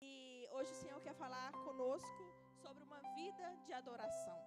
[0.00, 2.24] E hoje o Senhor quer falar conosco
[2.54, 4.38] sobre uma vida de adoração.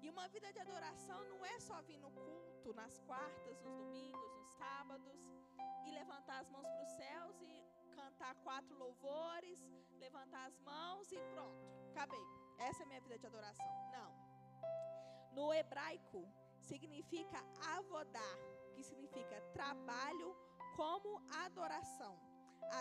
[0.00, 4.36] E uma vida de adoração não é só vir no culto, nas quartas, nos domingos,
[4.36, 5.20] nos sábados,
[5.84, 7.66] e levantar as mãos para os céus e
[7.96, 9.66] cantar quatro louvores,
[9.98, 11.58] levantar as mãos e pronto,
[11.90, 12.24] acabei.
[12.56, 13.66] Essa é a minha vida de adoração.
[13.90, 14.12] Não.
[15.32, 16.24] No hebraico,
[16.60, 17.44] significa
[17.76, 18.38] avodar,
[18.74, 20.36] que significa trabalho
[20.76, 22.14] como adoração.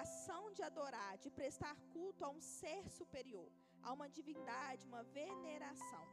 [0.01, 3.49] Ação de adorar, de prestar culto a um ser superior,
[3.83, 6.05] a uma divindade, uma veneração.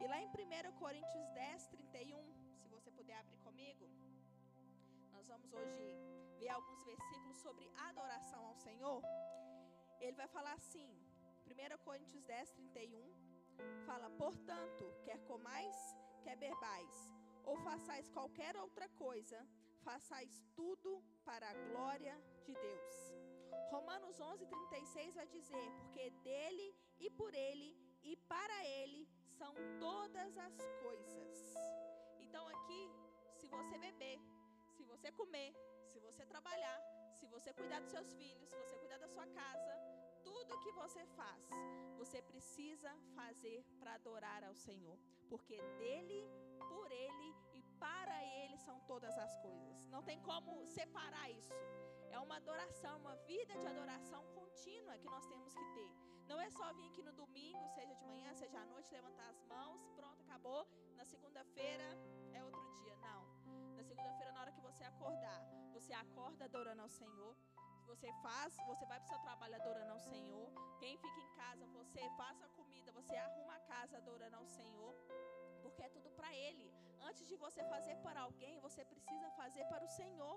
[0.00, 2.18] E lá em 1 Coríntios 10, 31,
[2.56, 3.88] se você puder abrir comigo,
[5.12, 5.84] nós vamos hoje
[6.38, 9.02] ver alguns versículos sobre adoração ao Senhor.
[10.00, 10.88] Ele vai falar assim,
[11.46, 13.12] 1 Coríntios 10, 31,
[13.84, 15.76] fala: Portanto, quer comais,
[16.22, 17.10] quer bebais,
[17.44, 19.46] ou façais qualquer outra coisa,
[19.82, 22.14] façais tudo para a glória
[22.44, 22.94] de Deus.
[23.70, 29.08] Romanos 11, 36 vai dizer: Porque dele e por ele e para ele
[29.38, 31.54] são todas as coisas.
[32.20, 32.82] Então, aqui,
[33.38, 34.18] se você beber,
[34.76, 35.52] se você comer,
[35.86, 36.80] se você trabalhar,
[37.18, 39.74] se você cuidar dos seus filhos, se você cuidar da sua casa,
[40.22, 41.42] tudo que você faz,
[41.98, 46.20] você precisa fazer para adorar ao Senhor, porque dele,
[46.68, 47.34] por ele
[47.84, 49.76] para ele são todas as coisas.
[49.94, 51.52] Não tem como separar isso.
[52.10, 55.90] É uma adoração, uma vida de adoração contínua que nós temos que ter.
[56.30, 59.42] Não é só vir aqui no domingo, seja de manhã, seja à noite, levantar as
[59.54, 60.62] mãos, pronto, acabou.
[60.98, 61.88] Na segunda-feira
[62.32, 62.94] é outro dia.
[63.08, 63.22] Não.
[63.78, 65.40] Na segunda-feira, na hora que você acordar,
[65.72, 67.34] você acorda adorando ao Senhor
[67.92, 70.50] você faz, você vai para o seu trabalho adorando ao Senhor.
[70.78, 74.94] Quem fica em casa, você faz a comida, você arruma a casa adorando ao Senhor.
[75.60, 76.72] Porque é tudo para Ele.
[77.08, 80.36] Antes de você fazer para alguém, você precisa fazer para o Senhor.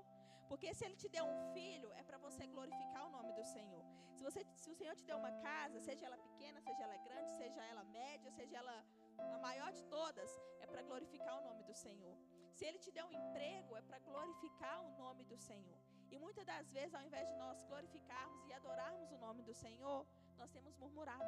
[0.50, 3.84] Porque se Ele te deu um filho, é para você glorificar o nome do Senhor.
[4.18, 7.32] Se, você, se o Senhor te deu uma casa, seja ela pequena, seja ela grande,
[7.32, 8.86] seja ela média, seja ela
[9.18, 12.16] a maior de todas, é para glorificar o nome do Senhor.
[12.54, 15.80] Se Ele te deu um emprego, é para glorificar o nome do Senhor.
[16.12, 20.06] E muitas das vezes, ao invés de nós glorificarmos e adorarmos o nome do Senhor,
[20.38, 21.26] nós temos murmurado,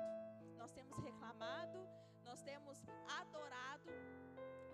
[0.56, 1.80] nós temos reclamado,
[2.24, 2.78] nós temos
[3.20, 3.90] adorado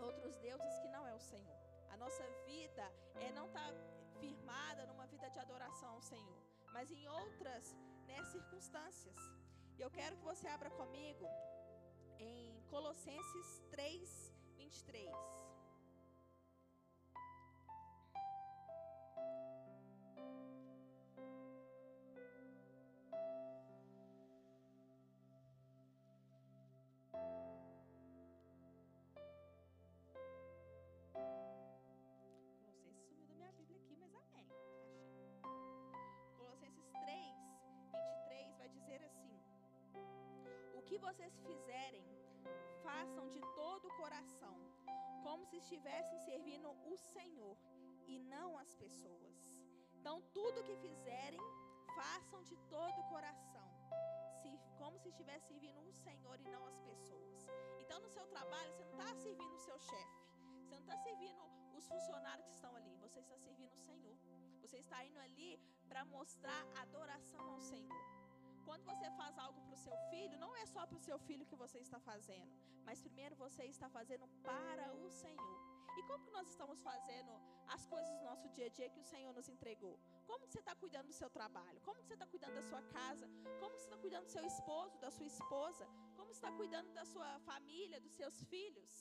[0.03, 1.59] outros deuses que não é o Senhor.
[1.89, 2.85] A nossa vida
[3.25, 6.41] é não estar tá firmada numa vida de adoração ao Senhor,
[6.75, 7.75] mas em outras
[8.07, 9.19] né, circunstâncias.
[9.77, 11.27] E eu quero que você abra comigo
[12.19, 15.42] em Colossenses 3, 23.
[40.93, 42.05] Que vocês fizerem,
[42.83, 44.55] façam de todo o coração,
[45.23, 47.57] como se estivessem servindo o Senhor
[48.05, 49.39] e não as pessoas.
[49.99, 51.41] Então, tudo que fizerem,
[51.95, 53.67] façam de todo o coração,
[54.39, 57.47] se, como se estivesse servindo o Senhor e não as pessoas.
[57.79, 60.21] Então, no seu trabalho, você não está servindo o seu chefe,
[60.61, 61.41] você não está servindo
[61.73, 64.15] os funcionários que estão ali, você está servindo o Senhor.
[64.61, 68.22] Você está indo ali para mostrar adoração ao Senhor.
[68.67, 71.45] Quando você faz algo para o seu filho, não é só para o seu filho
[71.45, 72.51] que você está fazendo,
[72.87, 75.57] mas primeiro você está fazendo para o Senhor.
[75.97, 77.31] E como que nós estamos fazendo
[77.67, 79.95] as coisas do nosso dia a dia que o Senhor nos entregou?
[80.25, 81.79] Como você está cuidando do seu trabalho?
[81.81, 83.27] Como você está cuidando da sua casa?
[83.59, 85.85] Como você está cuidando do seu esposo, da sua esposa?
[86.15, 88.91] Como você está cuidando da sua família, dos seus filhos?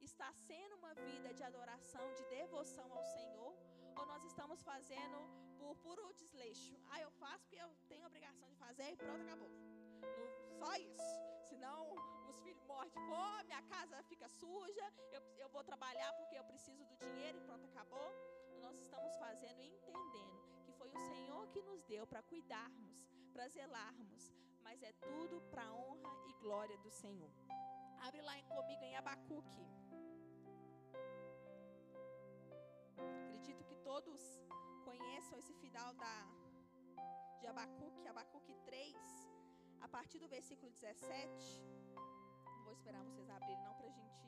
[0.00, 3.52] Está sendo uma vida de adoração, de devoção ao Senhor?
[3.98, 5.18] Ou nós estamos fazendo
[5.58, 6.74] por puro desleixo.
[6.90, 9.50] Ah, eu faço porque eu tenho obrigação de fazer e pronto, acabou.
[10.60, 11.12] só isso.
[11.48, 11.80] Senão
[12.28, 16.44] os filhos morrem de fome, a casa fica suja, eu, eu vou trabalhar porque eu
[16.44, 18.08] preciso do dinheiro e pronto, acabou.
[18.60, 23.48] Nós estamos fazendo e entendendo que foi o Senhor que nos deu para cuidarmos, para
[23.48, 27.32] zelarmos, mas é tudo para a honra e glória do Senhor.
[28.00, 29.66] Abre lá comigo em Abacuque.
[33.90, 34.22] Todos
[34.84, 36.16] conheçam esse final da,
[37.40, 38.94] de Abacuque, Abacuque 3,
[39.80, 41.62] a partir do versículo 17.
[42.54, 44.26] Não vou esperar vocês abrirem, não, para a gente.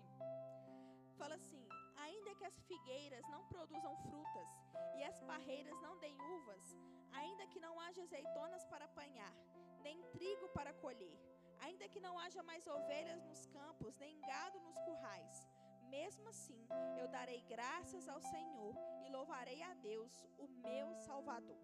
[1.19, 1.63] Fala assim:
[2.07, 4.49] Ainda que as figueiras não produzam frutas
[4.97, 6.65] e as parreiras não deem uvas,
[7.13, 9.35] ainda que não haja azeitonas para apanhar,
[9.83, 11.19] nem trigo para colher,
[11.59, 15.50] ainda que não haja mais ovelhas nos campos, nem gado nos currais,
[15.97, 16.61] mesmo assim,
[17.01, 21.61] eu darei graças ao Senhor e louvarei a Deus, o meu Salvador.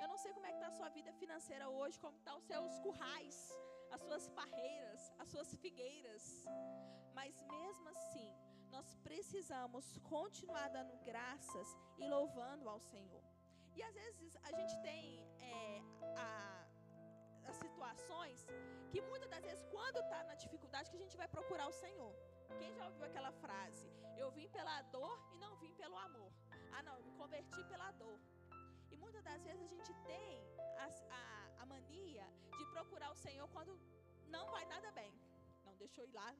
[0.00, 2.38] Eu não sei como é que está a sua vida financeira hoje, como estão tá
[2.40, 3.36] os seus currais,
[3.96, 6.22] as suas parreiras, as suas figueiras.
[7.18, 8.30] Mas mesmo assim,
[8.70, 11.68] nós precisamos continuar dando graças
[11.98, 13.22] e louvando ao Senhor.
[13.76, 15.04] E às vezes a gente tem
[15.40, 15.82] é,
[16.16, 16.66] a,
[17.50, 18.46] as situações
[18.90, 22.14] que muitas das vezes, quando está na dificuldade, que a gente vai procurar o Senhor.
[22.58, 23.88] Quem já ouviu aquela frase?
[24.16, 26.32] Eu vim pela dor e não vim pelo amor.
[26.72, 28.18] Ah, não, eu me converti pela dor.
[28.90, 30.42] E muitas das vezes a gente tem
[30.84, 30.86] a,
[31.18, 32.26] a, a mania
[32.58, 33.78] de procurar o Senhor quando
[34.26, 35.12] não vai nada bem.
[35.64, 36.32] Não, deixa eu ir lá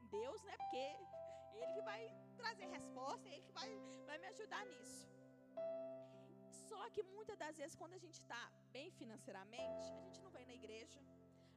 [0.00, 0.56] em Deus, né?
[0.56, 0.84] Porque
[1.58, 2.02] Ele que vai
[2.36, 3.70] trazer resposta, Ele que vai,
[4.06, 5.08] vai me ajudar nisso.
[6.68, 10.46] Só que muitas das vezes, quando a gente está bem financeiramente, a gente não vem
[10.46, 11.00] na igreja.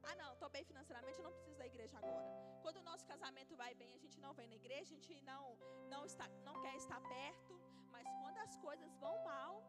[0.10, 2.28] Ah, não, estou bem financeiramente, eu não preciso da igreja agora.
[2.64, 5.58] Quando o nosso casamento vai bem, a gente não vem na igreja, a gente não,
[5.94, 7.54] não, está, não quer estar perto.
[7.96, 9.64] Mas quando as coisas vão mal,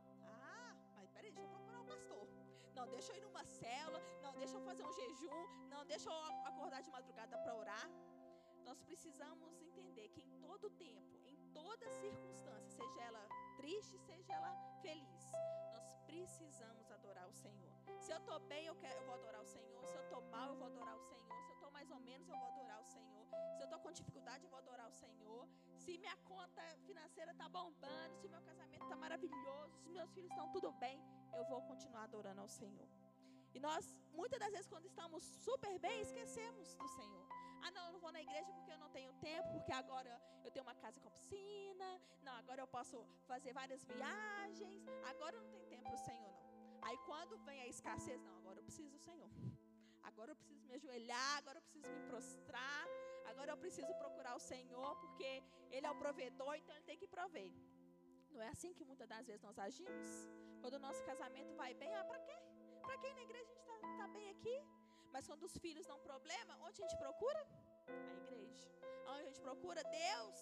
[0.55, 2.27] ah, mas peraí, deixa eu procurar o pastor.
[2.75, 4.01] Não, deixa eu ir numa célula.
[4.23, 5.43] Não, deixa eu fazer um jejum.
[5.69, 6.17] Não, deixa eu
[6.51, 7.89] acordar de madrugada para orar.
[8.65, 13.25] Nós precisamos entender que em todo tempo, em toda circunstância, seja ela
[13.57, 14.53] triste, seja ela
[14.83, 15.25] feliz,
[15.73, 17.74] nós precisamos adorar o Senhor.
[18.05, 19.85] Se eu estou bem, eu, quero, eu vou adorar o Senhor.
[19.87, 21.41] Se eu estou mal, eu vou adorar o Senhor.
[21.45, 23.27] Se eu estou mais ou menos, eu vou adorar o Senhor.
[23.57, 25.49] Se eu estou com dificuldade, eu vou adorar o Senhor.
[25.77, 30.51] Se minha conta financeira está bombando, se meu casamento está maravilhoso, se meus filhos estão
[30.51, 30.99] tudo bem,
[31.33, 32.89] eu vou continuar adorando ao Senhor.
[33.55, 37.25] E nós, muitas das vezes, quando estamos super bem, esquecemos do Senhor.
[37.63, 40.51] Ah, não, eu não vou na igreja porque eu não tenho tempo, porque agora eu
[40.51, 41.89] tenho uma casa com piscina.
[42.23, 42.97] Não, agora eu posso
[43.27, 44.83] fazer várias viagens.
[45.13, 46.44] Agora eu não tenho tempo para o Senhor, não.
[46.87, 49.31] Aí quando vem a escassez, não, agora eu preciso do Senhor.
[50.09, 52.87] Agora eu preciso me ajoelhar, agora eu preciso me prostrar,
[53.31, 55.31] agora eu preciso procurar o Senhor, porque
[55.71, 57.51] Ele é o provedor, então Ele tem que prover.
[58.35, 60.09] Não é assim que muitas das vezes nós agimos?
[60.61, 62.37] Quando o nosso casamento vai bem, ah, para quê?
[62.83, 64.57] Para quem na igreja a gente está tá bem aqui?
[65.13, 67.43] Mas quando os filhos dão problema, onde a gente procura?
[67.87, 68.69] A igreja.
[69.11, 69.83] Onde a gente procura?
[69.85, 70.39] Deus,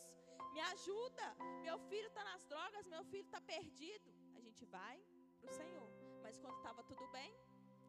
[0.54, 1.26] me ajuda.
[1.66, 4.10] Meu filho está nas drogas, meu filho está perdido.
[4.34, 4.96] A gente vai
[5.40, 6.11] para o Senhor.
[6.32, 7.30] Mas quando estava tudo bem,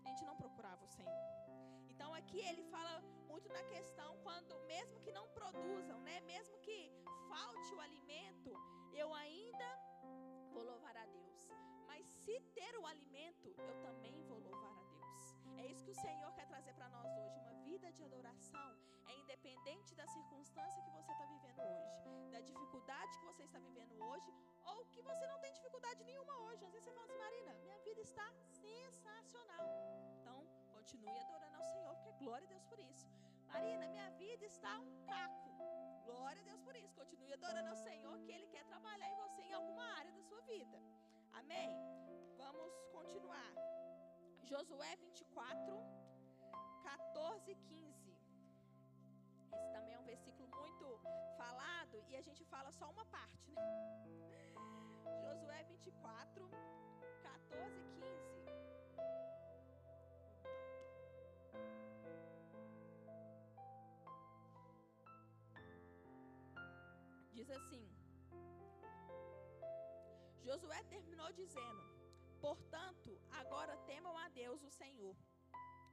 [0.04, 1.22] a gente não procurava o Senhor.
[1.92, 3.00] Então aqui ele fala
[3.30, 6.92] muito na questão quando mesmo que não produzam, né, mesmo que
[7.30, 8.52] falte o alimento,
[8.94, 9.70] eu ainda
[10.52, 11.48] vou louvar a Deus.
[11.88, 15.22] Mas se ter o alimento, eu também vou louvar a Deus.
[15.62, 19.16] É isso que o Senhor quer trazer para nós hoje, uma vida de adoração é
[19.24, 24.34] independente da circunstância que você está vivendo hoje, da dificuldade que você está vivendo hoje,
[24.72, 26.66] ou que você não tem dificuldade nenhuma hoje.
[26.66, 28.28] Às vezes você fala assim, Marina, minha vida está
[28.62, 29.66] sensacional.
[30.20, 30.38] Então,
[30.72, 33.08] continue adorando ao Senhor, porque glória a Deus por isso.
[33.48, 35.50] Marina, minha vida está um caco.
[36.06, 36.96] Glória a Deus por isso.
[36.96, 40.42] Continue adorando ao Senhor, que Ele quer trabalhar em você em alguma área da sua
[40.42, 40.78] vida.
[41.34, 41.70] Amém?
[42.38, 43.54] Vamos continuar.
[44.44, 45.84] Josué 24,
[46.84, 48.14] 14 e 15.
[49.54, 51.00] Esse também é um versículo muito
[51.38, 54.43] falado e a gente fala só uma parte, né?
[55.84, 56.50] Josué 24,
[57.22, 58.54] 14 e 15.
[67.34, 67.90] Diz assim:
[70.44, 71.84] Josué terminou dizendo:
[72.40, 75.16] Portanto, agora temam a Deus, o Senhor.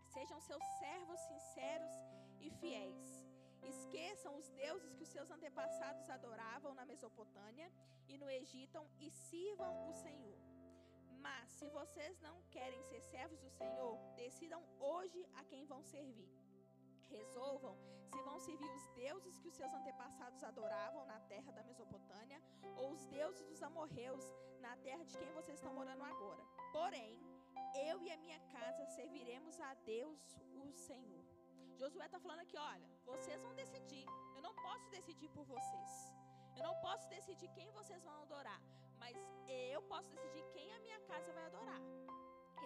[0.08, 1.92] Sejam seus servos sinceros
[2.40, 3.24] e fiéis.
[3.62, 7.70] Esqueçam os deuses que os seus antepassados adoravam na Mesopotâmia
[8.10, 10.38] e no Egito e sirvam o Senhor.
[11.26, 16.30] Mas se vocês não querem ser servos do Senhor, decidam hoje a quem vão servir.
[17.08, 17.76] Resolvam
[18.10, 22.40] se vão servir os deuses que os seus antepassados adoravam na terra da Mesopotâmia
[22.76, 24.24] ou os deuses dos amorreus
[24.60, 26.42] na terra de quem vocês estão morando agora.
[26.72, 27.18] Porém,
[27.88, 30.20] eu e a minha casa serviremos a Deus,
[30.54, 31.24] o Senhor.
[31.76, 34.06] Josué está falando aqui: olha, vocês vão decidir.
[34.36, 36.19] Eu não posso decidir por vocês.
[36.60, 38.60] Eu não posso decidir quem vocês vão adorar.
[39.02, 39.16] Mas
[39.72, 41.80] eu posso decidir quem a minha casa vai adorar.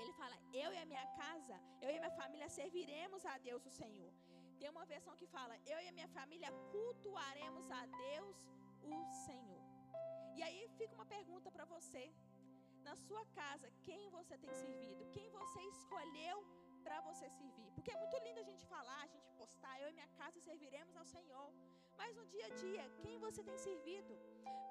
[0.00, 3.64] Ele fala: Eu e a minha casa, eu e a minha família serviremos a Deus,
[3.70, 4.12] o Senhor.
[4.58, 8.36] Tem uma versão que fala: Eu e a minha família cultuaremos a Deus,
[8.82, 8.96] o
[9.26, 9.62] Senhor.
[10.36, 12.04] E aí fica uma pergunta para você.
[12.88, 15.06] Na sua casa, quem você tem servido?
[15.16, 16.36] Quem você escolheu
[16.82, 17.70] para você servir?
[17.76, 20.94] Porque é muito lindo a gente falar, a gente postar, eu e minha casa serviremos
[20.96, 21.48] ao Senhor.
[21.96, 24.14] Mas no dia a dia, quem você tem servido?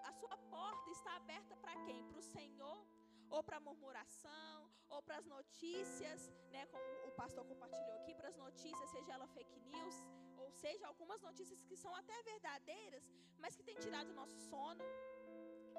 [0.03, 2.03] A sua porta está aberta para quem?
[2.09, 2.85] Para o Senhor?
[3.29, 4.69] Ou para murmuração?
[4.89, 6.65] Ou para as notícias, né?
[6.73, 9.95] Como o pastor compartilhou aqui, para as notícias, seja ela fake news,
[10.37, 14.83] ou seja, algumas notícias que são até verdadeiras, mas que têm tirado o nosso sono.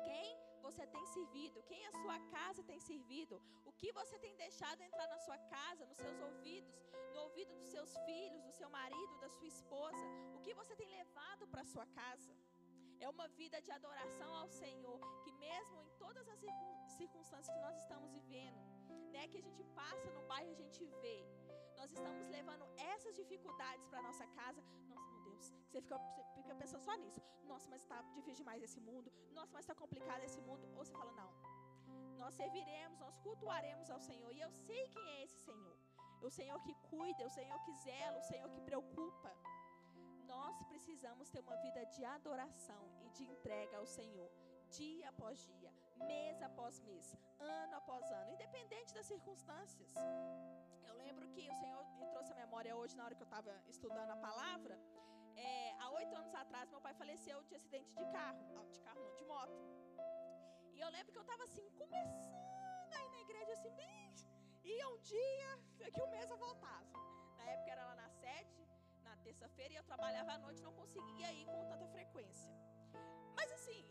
[0.04, 0.36] Quem
[0.66, 1.62] você tem servido?
[1.70, 3.36] Quem a sua casa tem servido?
[3.68, 6.74] O que você tem deixado entrar na sua casa, nos seus ouvidos,
[7.12, 10.04] no ouvido dos seus filhos, do seu marido, da sua esposa?
[10.36, 12.32] O que você tem levado para sua casa?
[13.04, 16.40] É uma vida de adoração ao Senhor, que mesmo em todas as
[16.98, 18.60] circunstâncias que nós estamos vivendo,
[19.14, 21.18] né, que a gente passa no bairro, a gente vê,
[21.76, 24.62] nós estamos levando essas dificuldades para nossa casa.
[24.88, 25.98] Nossa, meu Deus, você fica,
[26.32, 27.20] você fica pensando só nisso.
[27.50, 29.08] Nossa, mas está difícil demais esse mundo.
[29.38, 30.62] Nossa, mas está complicado esse mundo.
[30.76, 31.30] Ou você fala, não,
[32.22, 34.30] nós serviremos, nós cultuaremos ao Senhor.
[34.32, 35.76] E eu sei quem é esse Senhor.
[36.26, 39.32] O Senhor que cuida, o Senhor que zela, o Senhor que preocupa.
[40.26, 44.30] Nós precisamos ter uma vida de adoração e de entrega ao Senhor,
[44.70, 45.70] dia após dia,
[46.12, 49.92] mês após mês, ano após ano, independente das circunstâncias.
[50.88, 53.54] Eu lembro que o Senhor me trouxe a memória hoje, na hora que eu estava
[53.68, 54.80] estudando a palavra.
[55.36, 58.42] É, oito anos atrás, meu pai faleceu de acidente de carro.
[58.72, 59.58] de carro não, de moto.
[60.74, 64.14] E eu lembro que eu estava assim, começando aí na igreja, assim, bem.
[64.64, 65.58] Ia um dia,
[65.92, 66.86] que o mês eu voltava.
[67.36, 68.66] Na época era lá na sede,
[69.02, 72.50] na terça-feira, e eu trabalhava à noite, não conseguia ir com tanta frequência.
[73.36, 73.84] Mas assim,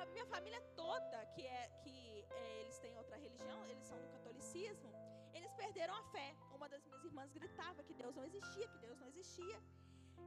[0.00, 4.08] a minha família toda, que é que é, eles têm outra religião, eles são do
[4.08, 4.90] catolicismo,
[5.32, 6.34] eles perderam a fé.
[6.54, 9.60] Uma das minhas irmãs gritava que Deus não existia, que Deus não existia.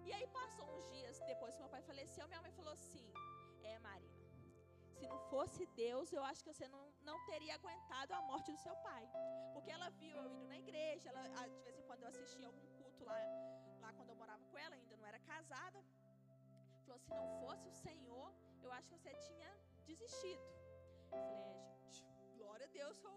[0.07, 3.05] E aí passou uns dias depois que meu pai faleceu, minha mãe falou assim:
[3.63, 4.21] É, Marina,
[5.01, 8.60] se não fosse Deus, eu acho que você não, não teria aguentado a morte do
[8.65, 9.03] seu pai.
[9.53, 12.67] Porque ela viu eu indo na igreja, ela, de vez em quando eu assistia algum
[12.77, 13.17] culto lá,
[13.83, 15.79] lá quando eu morava com ela, ainda não era casada.
[16.86, 18.31] Falou: se não fosse o Senhor,
[18.62, 19.51] eu acho que você tinha
[19.86, 20.45] desistido.
[21.12, 21.57] Eu falei: é,
[21.89, 22.05] gente,
[22.38, 23.15] glória a Deus, eu,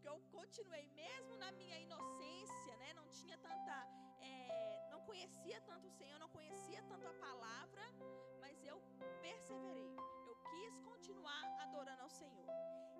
[0.00, 2.94] que eu continuei, mesmo na minha inocência, né?
[2.94, 3.76] Não tinha tanta.
[5.06, 7.84] Conhecia tanto o Senhor, não conhecia tanto a palavra,
[8.40, 8.78] mas eu
[9.22, 9.96] perseverei
[10.50, 12.46] quis continuar adorando ao Senhor.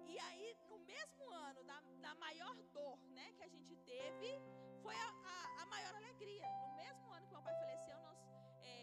[0.07, 4.41] E aí, no mesmo ano, da, da maior dor né, que a gente teve,
[4.83, 6.47] foi a, a, a maior alegria.
[6.65, 8.19] No mesmo ano que meu pai faleceu, nós
[8.63, 8.75] é,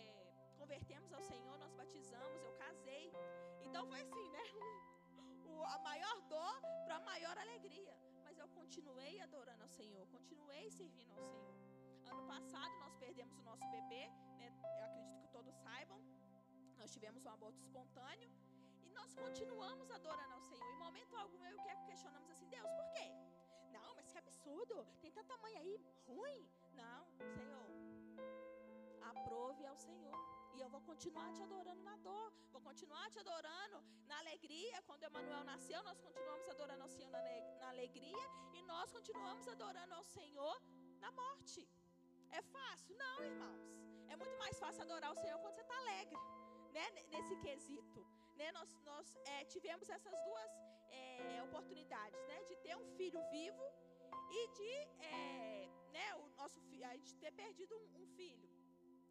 [0.57, 3.11] convertemos ao Senhor, nós batizamos, eu casei.
[3.63, 4.43] Então foi assim, né?
[5.45, 7.95] O, a maior dor para a maior alegria.
[8.23, 11.52] Mas eu continuei adorando ao Senhor, continuei servindo ao Senhor.
[12.13, 14.03] Ano passado nós perdemos o nosso bebê,
[14.39, 14.47] né?
[14.79, 15.99] eu acredito que todos saibam.
[16.79, 18.31] Nós tivemos um aborto espontâneo
[18.93, 20.69] nós continuamos adorando ao Senhor.
[20.73, 23.05] Em momento algum eu que questionamos assim, Deus, por quê?
[23.75, 24.75] Não, mas que absurdo.
[25.01, 25.73] Tem tanta mãe aí
[26.07, 26.41] ruim.
[26.81, 27.01] Não,
[27.35, 27.67] Senhor.
[29.11, 30.17] Aprove ao Senhor.
[30.55, 32.31] E eu vou continuar te adorando na dor.
[32.51, 34.81] Vou continuar te adorando na alegria.
[34.83, 37.21] Quando Emanuel nasceu, nós continuamos adorando ao Senhor na,
[37.61, 38.25] na alegria.
[38.53, 40.55] E nós continuamos adorando ao Senhor
[40.99, 41.67] na morte.
[42.39, 42.95] É fácil?
[43.03, 43.63] Não, irmãos.
[44.09, 46.17] É muito mais fácil adorar o Senhor quando você está alegre.
[46.75, 46.85] Né?
[47.13, 47.99] Nesse quesito
[48.35, 50.51] né, nós, nós é, tivemos essas duas
[50.89, 53.63] é, oportunidades, né, de ter um filho vivo
[54.31, 54.73] e de,
[55.05, 56.59] é, né, o nosso
[57.07, 58.49] de ter perdido um, um filho.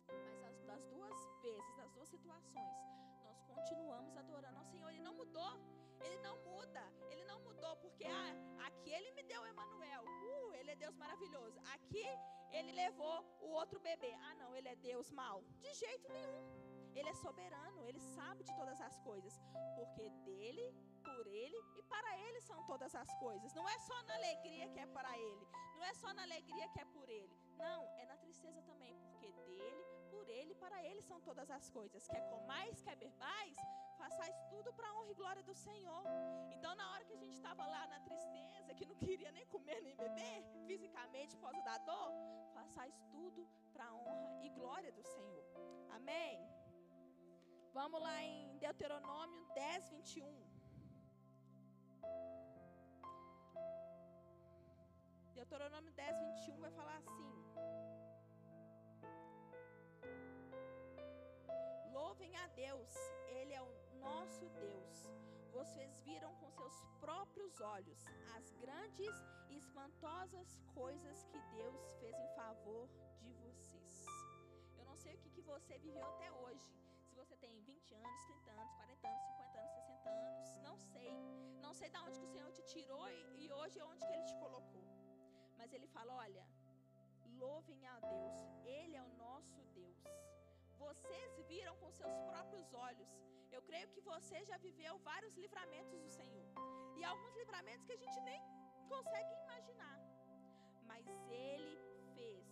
[0.06, 2.76] Mas as, das duas vezes, das duas situações,
[3.24, 4.90] nós continuamos adorando ao Senhor.
[4.90, 5.52] Ele não mudou.
[6.00, 6.84] Ele não muda.
[7.10, 10.02] Ele não mudou porque ah, aqui ele me deu Emanuel.
[10.04, 10.31] Uh,
[10.72, 11.60] ele é Deus maravilhoso.
[11.74, 12.06] Aqui
[12.50, 14.12] ele levou o outro bebê.
[14.14, 15.42] Ah, não, ele é Deus mau.
[15.60, 16.42] De jeito nenhum.
[16.94, 19.40] Ele é soberano, ele sabe de todas as coisas,
[19.74, 23.54] porque dele, por ele e para ele são todas as coisas.
[23.54, 26.80] Não é só na alegria que é para ele, não é só na alegria que
[26.80, 27.34] é por ele.
[27.56, 31.70] Não, é na tristeza também, porque dele, por ele e para ele são todas as
[31.70, 32.06] coisas.
[32.06, 33.56] Quer comais, quer bebais,
[34.02, 36.04] façais tudo para a honra e glória do Senhor.
[36.54, 39.80] Então, na hora que a gente estava lá na tristeza, que não queria nem comer
[39.86, 40.38] nem beber,
[40.70, 42.10] fisicamente por causa da dor,
[42.58, 43.42] façais tudo
[43.74, 45.44] para a honra e glória do Senhor.
[45.98, 46.34] Amém?
[47.78, 50.52] Vamos lá em Deuteronômio 10, 21.
[55.38, 57.30] Deuteronômio 10, 21 vai falar assim:
[61.96, 62.92] Louvem a Deus,
[64.02, 65.08] nosso Deus.
[65.52, 68.04] Vocês viram com seus próprios olhos
[68.36, 69.16] as grandes
[69.50, 72.88] e espantosas coisas que Deus fez em favor
[73.20, 74.06] de vocês.
[74.78, 76.70] Eu não sei o que, que você viveu até hoje
[77.42, 81.10] tem 20 anos, 30 anos, 40 anos, 50 anos, 60 anos, não sei.
[81.60, 84.12] Não sei de onde que o Senhor te tirou e, e hoje é onde que
[84.12, 84.84] Ele te colocou.
[85.58, 86.44] Mas Ele fala: olha,
[87.42, 89.98] louvem a Deus, Ele é o nosso Deus.
[90.78, 93.10] Vocês viram com seus próprios olhos.
[93.62, 96.46] Eu creio que você já viveu vários livramentos do Senhor.
[96.96, 98.42] E alguns livramentos que a gente nem
[98.88, 99.98] consegue imaginar.
[100.82, 101.78] Mas Ele
[102.12, 102.44] fez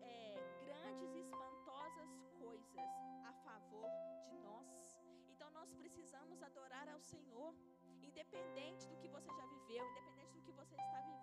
[0.00, 2.90] é, grandes e espantosas coisas
[3.30, 3.90] a favor
[4.30, 4.98] de nós.
[5.28, 7.54] Então nós precisamos adorar ao Senhor,
[8.00, 11.20] independente do que você já viveu, independente do que você está vivendo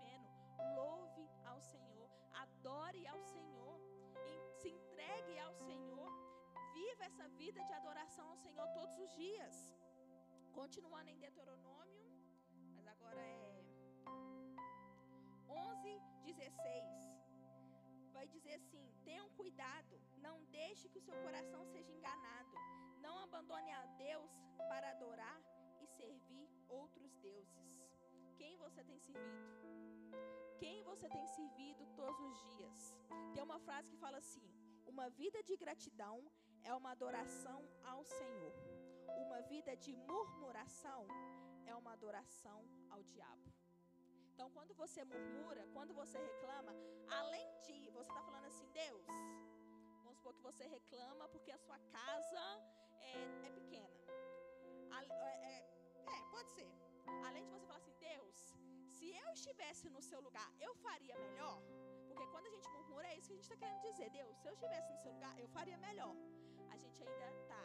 [6.97, 9.55] viva essa vida de adoração ao Senhor todos os dias.
[10.51, 12.05] Continuando em Deuteronômio,
[12.75, 13.37] mas agora é
[15.47, 17.17] 11, 16
[18.11, 19.95] vai dizer assim: tenham cuidado,
[20.27, 22.55] não deixe que o seu coração seja enganado.
[23.05, 24.31] Não abandone a Deus
[24.71, 25.39] para adorar
[25.79, 27.69] e servir outros deuses.
[28.35, 29.67] Quem você tem servido?
[30.57, 32.79] Quem você tem servido todos os dias?
[33.35, 34.49] Tem uma frase que fala assim:
[34.87, 36.17] uma vida de gratidão
[36.69, 37.59] é uma adoração
[37.91, 38.53] ao Senhor.
[39.25, 41.01] Uma vida de murmuração
[41.65, 42.59] é uma adoração
[42.93, 43.47] ao diabo.
[44.33, 46.73] Então, quando você murmura, quando você reclama,
[47.19, 49.05] além de você estar tá falando assim, Deus,
[50.03, 52.45] vamos supor que você reclama porque a sua casa
[52.99, 53.13] é,
[53.47, 53.97] é pequena.
[54.99, 55.57] É, é,
[56.15, 56.69] é, pode ser.
[57.27, 58.35] Além de você falar assim, Deus,
[58.97, 61.57] se eu estivesse no seu lugar, eu faria melhor.
[62.07, 64.09] Porque quando a gente murmura, é isso que a gente está querendo dizer.
[64.19, 66.15] Deus, se eu estivesse no seu lugar, eu faria melhor.
[66.77, 67.63] A gente ainda está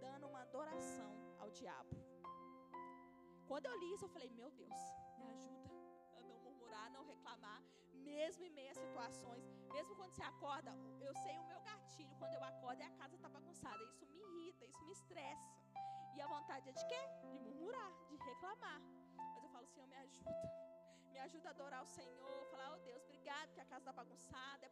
[0.00, 1.96] dando uma adoração ao diabo.
[3.48, 4.78] Quando eu li isso, eu falei, meu Deus,
[5.18, 5.68] me ajuda
[6.68, 7.60] murmurar, não reclamar,
[8.10, 12.34] mesmo em meio a situações, mesmo quando você acorda, eu sei o meu gatilho quando
[12.34, 13.82] eu acordo e a casa está bagunçada.
[13.84, 15.48] Isso me irrita, isso me estressa.
[16.14, 17.02] E a vontade é de quê?
[17.32, 18.80] De murmurar, de reclamar.
[19.34, 20.48] Mas eu falo, Senhor, me ajuda.
[21.12, 24.66] Me ajuda a adorar o Senhor, falar, oh Deus, obrigado que a casa está bagunçada,
[24.66, 24.68] é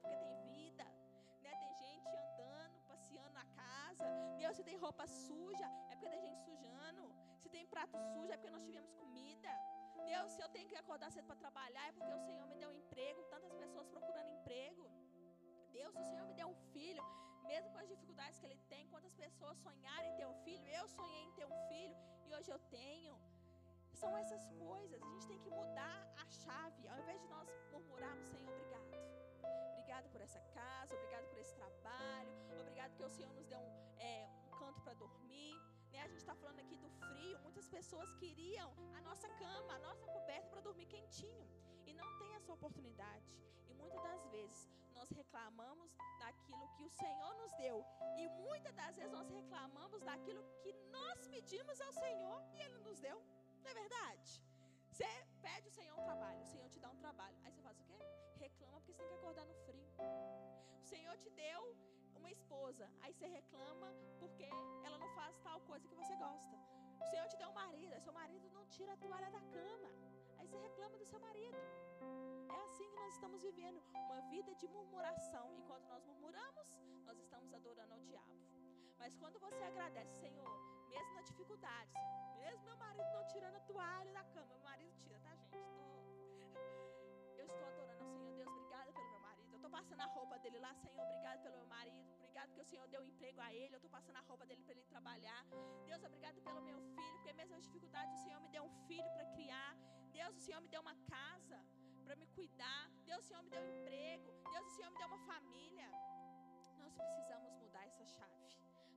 [4.57, 7.05] se tem roupa suja, é porque tem gente sujando.
[7.43, 9.53] Se tem prato sujo, é porque nós tivemos comida.
[10.11, 12.71] Deus, se eu tenho que acordar cedo para trabalhar, é porque o Senhor me deu
[12.71, 14.85] um emprego, tantas pessoas procurando emprego.
[15.79, 17.05] Deus, o Senhor me deu um filho,
[17.51, 20.87] mesmo com as dificuldades que ele tem, quantas pessoas sonharem em ter um filho, eu
[20.89, 21.97] sonhei em ter um filho
[22.27, 23.15] e hoje eu tenho.
[24.03, 28.27] São essas coisas, a gente tem que mudar a chave, ao invés de nós murmurarmos,
[28.29, 28.87] Senhor, obrigado.
[29.73, 33.86] Obrigado por essa casa, obrigado por esse trabalho, obrigado que o Senhor nos deu um,
[34.87, 35.55] para dormir.
[35.93, 36.01] Né?
[36.07, 37.37] A gente está falando aqui do frio.
[37.47, 41.47] Muitas pessoas queriam a nossa cama, a nossa coberta para dormir quentinho.
[41.89, 43.29] E não tem essa oportunidade.
[43.69, 44.61] E muitas das vezes
[44.95, 47.79] nós reclamamos daquilo que o Senhor nos deu.
[48.23, 53.01] E muitas das vezes nós reclamamos daquilo que nós pedimos ao Senhor e Ele nos
[53.01, 53.19] deu.
[53.63, 54.31] Não é verdade?
[54.93, 55.09] Você
[55.43, 57.37] pede o Senhor um trabalho, o Senhor te dá um trabalho.
[57.45, 57.99] Aí você faz o quê?
[58.45, 59.89] Reclama porque você tem que acordar no frio.
[60.81, 61.61] O Senhor te deu
[62.27, 64.47] uma esposa, aí você reclama porque
[64.87, 66.55] ela não faz tal coisa que você gosta.
[67.01, 69.91] O Senhor te deu um marido, aí seu marido não tira a toalha da cama.
[70.39, 71.57] Aí você reclama do seu marido.
[72.57, 75.45] É assim que nós estamos vivendo uma vida de murmuração.
[75.61, 76.69] Enquanto nós murmuramos,
[77.05, 78.37] nós estamos adorando ao diabo.
[78.99, 80.53] Mas quando você agradece, Senhor,
[80.89, 81.93] mesmo na dificuldade,
[82.43, 85.51] mesmo meu marido não tirando a toalha da cama, meu marido tira, tá, gente?
[85.51, 85.59] Tô...
[87.39, 88.35] Eu estou adorando ao Senhor.
[88.35, 89.53] Deus, obrigada pelo meu marido.
[89.53, 92.07] Eu estou passando a roupa dele lá, Senhor, obrigado pelo meu marido
[92.37, 93.75] obrigado que o Senhor deu um emprego a ele.
[93.75, 95.43] Eu estou passando a roupa dele para ele trabalhar.
[95.87, 99.11] Deus, obrigado pelo meu filho, porque mesmo as dificuldades, o Senhor me deu um filho
[99.15, 99.73] para criar.
[100.13, 101.59] Deus, o Senhor me deu uma casa
[102.05, 102.91] para me cuidar.
[103.07, 104.31] Deus, o Senhor me deu um emprego.
[104.53, 105.89] Deus, o Senhor me deu uma família.
[106.79, 108.47] Nós precisamos mudar essa chave.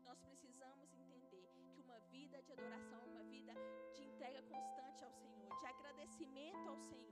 [0.04, 3.54] Nós precisamos entender que uma vida de adoração, uma vida
[3.96, 7.09] de entrega constante ao Senhor, de agradecimento ao Senhor,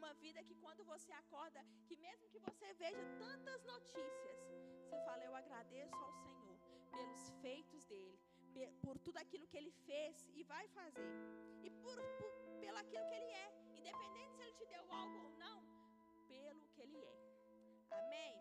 [0.00, 4.38] uma vida que quando você acorda, que mesmo que você veja tantas notícias,
[4.82, 6.56] você fala: Eu agradeço ao Senhor
[6.96, 8.18] pelos feitos dele,
[8.84, 11.12] por tudo aquilo que ele fez e vai fazer,
[11.62, 12.30] e por, por
[12.62, 13.46] pelo aquilo que ele é,
[13.78, 15.58] independente se ele te deu algo ou não,
[16.28, 17.16] pelo que ele é.
[18.00, 18.34] Amém?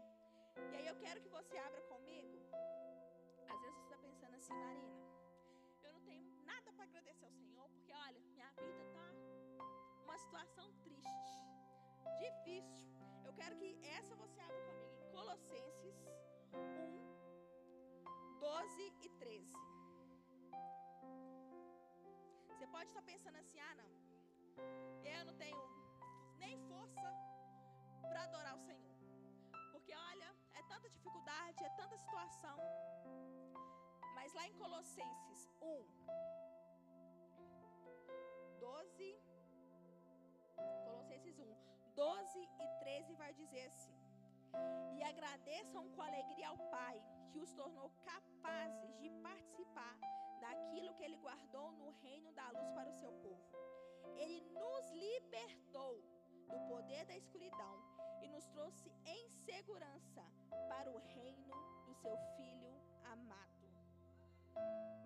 [0.72, 2.38] E aí eu quero que você abra comigo.
[3.54, 4.98] Às vezes você está pensando assim, Marina,
[5.84, 9.08] eu não tenho nada para agradecer ao Senhor, porque olha, minha vida está
[10.06, 10.69] uma situação
[12.26, 12.90] difícil.
[13.26, 15.96] Eu quero que essa você abra comigo em Colossenses
[16.54, 16.60] 1,
[18.40, 19.54] 12 e 13.
[22.50, 23.90] Você pode estar pensando assim: ah, não,
[25.16, 25.64] eu não tenho
[26.44, 27.08] nem força
[28.02, 28.96] para adorar o Senhor.
[29.72, 32.58] Porque olha, é tanta dificuldade, é tanta situação.
[34.16, 36.39] Mas lá em Colossenses 1,
[42.00, 43.94] 12 e 13 vai dizer assim:
[44.98, 46.98] E agradeçam com alegria ao Pai,
[47.30, 49.98] que os tornou capazes de participar
[50.40, 53.44] daquilo que Ele guardou no reino da luz para o seu povo.
[54.16, 56.02] Ele nos libertou
[56.48, 57.76] do poder da escuridão
[58.22, 60.24] e nos trouxe em segurança
[60.70, 61.54] para o reino
[61.86, 63.68] do seu Filho amado.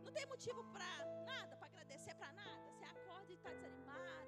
[0.05, 2.61] Não tem motivo para nada, para agradecer para nada.
[2.69, 4.22] Você acorda e está desanimada,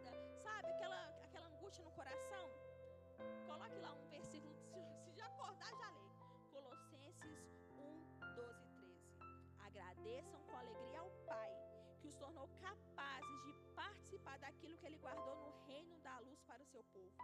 [15.06, 17.15] guardou no reino da luz para o seu povo.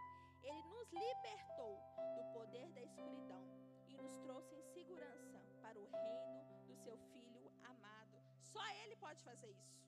[0.44, 1.74] Ele nos libertou
[2.16, 3.42] do poder da escuridão
[3.88, 8.16] e nos trouxe em segurança para o reino do seu Filho amado.
[8.52, 9.82] Só Ele pode fazer isso.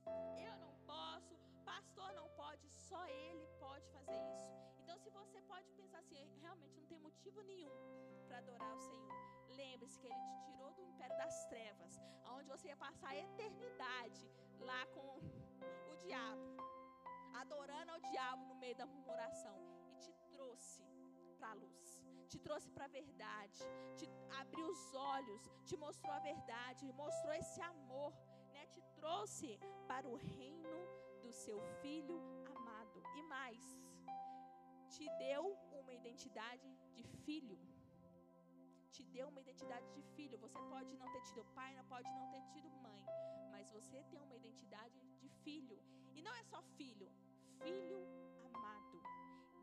[0.46, 4.50] Eu não posso, pastor não pode, só Ele pode fazer isso.
[4.82, 7.78] Então, se você pode pensar assim, realmente não tem motivo nenhum
[8.26, 9.14] para adorar o Senhor.
[9.62, 12.00] Lembre-se que Ele te tirou do império das trevas,
[12.36, 14.28] onde você ia passar a eternidade
[14.58, 15.06] lá com
[15.92, 16.73] o diabo,
[17.42, 19.56] adorando ao diabo no meio da murmuração,
[19.90, 20.82] e te trouxe
[21.38, 23.60] para a luz, te trouxe para a verdade,
[23.96, 24.06] te
[24.40, 28.12] abriu os olhos, te mostrou a verdade, mostrou esse amor,
[28.52, 28.66] né?
[28.66, 30.72] Te trouxe para o reino
[31.22, 32.16] do seu filho
[32.54, 33.02] amado.
[33.18, 33.62] E mais,
[34.88, 35.44] te deu
[35.80, 37.58] uma identidade de filho
[38.94, 40.38] te deu uma identidade de filho.
[40.38, 43.04] Você pode não ter tido pai, não pode não ter tido mãe,
[43.50, 45.78] mas você tem uma identidade de filho.
[46.14, 47.08] E não é só filho,
[47.62, 48.00] filho
[48.48, 48.98] amado,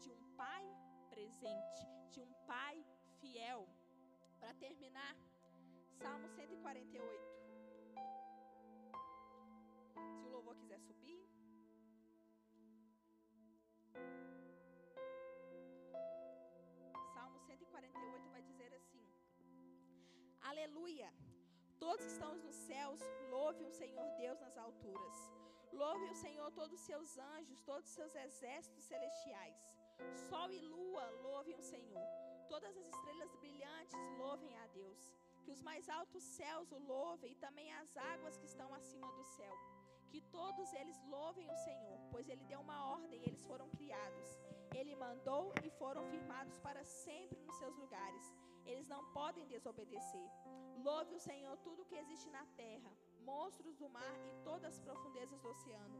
[0.02, 0.64] de um pai
[1.10, 2.86] presente, de um pai
[3.20, 3.68] fiel.
[4.40, 5.16] Para terminar,
[6.02, 7.42] Salmo 148.
[10.18, 11.22] Se o louvor quiser subir.
[17.14, 19.06] Salmo 148 vai dizer assim:
[20.42, 21.14] Aleluia!
[21.80, 25.40] Todos que estão nos céus, louve o Senhor Deus nas alturas.
[25.71, 29.57] Louve o Senhor todos os seus anjos, todos os seus exércitos celestiais.
[30.29, 32.05] Sol e lua louvem o Senhor.
[32.49, 35.13] Todas as estrelas brilhantes louvem a Deus.
[35.43, 39.23] Que os mais altos céus o louvem e também as águas que estão acima do
[39.23, 39.55] céu.
[40.10, 44.38] Que todos eles louvem o Senhor, pois ele deu uma ordem e eles foram criados.
[44.75, 48.34] Ele mandou e foram firmados para sempre nos seus lugares.
[48.65, 50.29] Eles não podem desobedecer.
[50.84, 52.91] Louve o Senhor tudo que existe na terra,
[53.32, 55.98] monstros do mar e todas as profundezas do oceano.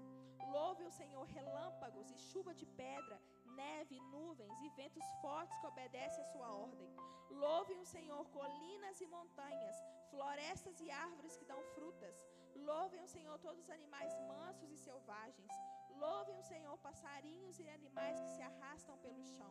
[0.56, 3.18] Louve o Senhor relâmpagos e chuva de pedra,
[3.62, 6.90] neve, nuvens e ventos fortes que obedecem a sua ordem.
[7.30, 9.78] Louve o Senhor colinas e montanhas,
[10.10, 12.18] florestas e árvores que dão frutas.
[12.56, 15.54] Louvem o Senhor todos os animais mansos e selvagens.
[15.98, 19.50] Louvem o Senhor passarinhos e animais que se arrastam pelo chão.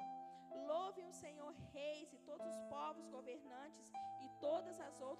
[0.66, 3.90] Louvem o Senhor reis e todos os povos governantes
[4.20, 4.69] e todas as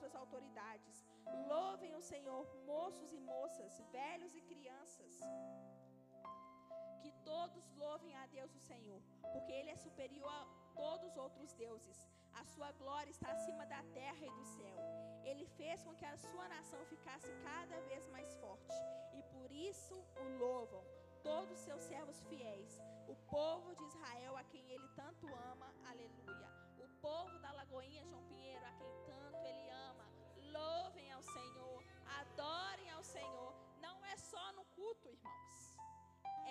[0.01, 1.07] outras autoridades.
[1.47, 5.21] Louvem o Senhor moços e moças, velhos e crianças.
[7.03, 9.01] Que todos louvem a Deus o Senhor,
[9.33, 11.99] porque Ele é superior a todos os outros deuses.
[12.33, 14.79] A sua glória está acima da terra e do céu.
[15.25, 18.79] Ele fez com que a sua nação ficasse cada vez mais forte,
[19.19, 20.83] e por isso o louvam
[21.23, 26.49] todos os seus servos fiéis, o povo de Israel a quem ele tanto ama, aleluia.
[26.79, 28.30] O povo da Lagoinha João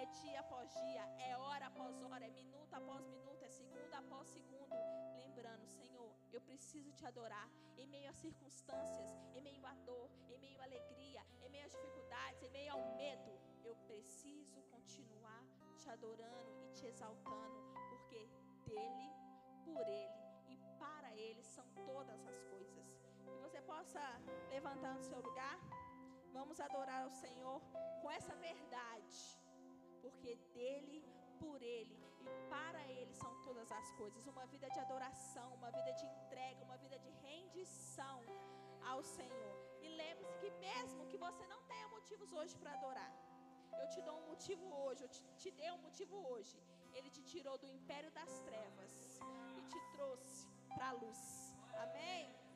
[0.02, 4.30] É dia após dia, é hora após hora, é minuto após minuto, é segundo após
[4.30, 4.78] segundo.
[5.18, 10.38] Lembrando, Senhor, eu preciso te adorar em meio às circunstâncias, em meio à dor, em
[10.38, 13.34] meio à alegria, em meio às dificuldades, em meio ao medo.
[13.66, 15.44] Eu preciso continuar
[15.78, 17.60] te adorando e te exaltando,
[17.90, 18.30] porque
[18.66, 19.12] dele,
[19.66, 22.88] por ele e para ele são todas as coisas.
[23.34, 24.00] Que você possa
[24.50, 25.60] levantar no seu lugar.
[26.32, 27.60] Vamos adorar o Senhor
[28.02, 29.39] com essa verdade,
[30.10, 31.04] porque dele,
[31.40, 34.26] por ele e para ele são todas as coisas.
[34.28, 38.20] Uma vida de adoração, uma vida de entrega, uma vida de rendição
[38.92, 39.54] ao Senhor.
[39.82, 43.14] E lembre-se que mesmo que você não tenha motivos hoje para adorar,
[43.82, 46.58] eu te dou um motivo hoje, eu te, te dei um motivo hoje.
[46.94, 49.20] Ele te tirou do império das trevas
[49.58, 51.22] e te trouxe para a luz.
[51.86, 52.39] Amém?